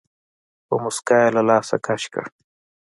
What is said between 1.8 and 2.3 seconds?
کش کړ.